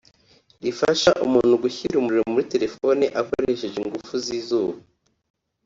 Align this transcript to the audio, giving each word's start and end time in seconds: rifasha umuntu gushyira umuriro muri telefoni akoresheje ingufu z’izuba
rifasha 0.63 1.11
umuntu 1.25 1.53
gushyira 1.63 1.95
umuriro 1.97 2.23
muri 2.33 2.49
telefoni 2.53 3.05
akoresheje 3.21 3.77
ingufu 3.81 4.13
z’izuba 4.25 4.77